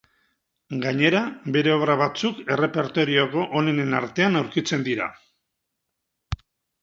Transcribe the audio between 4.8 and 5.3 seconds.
dira.